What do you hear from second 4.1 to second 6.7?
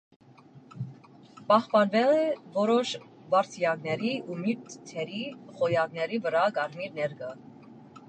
ու մույթերի խոյակների վրա